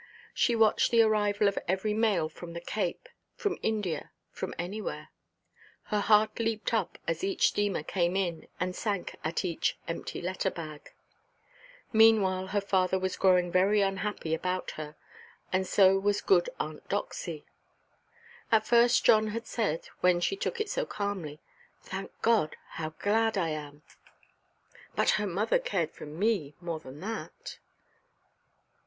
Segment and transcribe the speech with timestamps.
[0.33, 5.09] She watched the arrival of every mail from the Cape, from India, from anywhere;
[5.93, 10.91] her heart leaped up as each steamer came in, and sank at each empty letterbag.
[11.93, 14.95] Meanwhile her father was growing very unhappy about her,
[15.53, 17.45] and so was good Aunt Doxy.
[18.51, 21.39] At first John had said, when she took it so calmly,
[21.83, 22.55] "Thank God!
[22.69, 23.83] How glad I am!
[24.95, 27.59] But her mother cared for me more than that."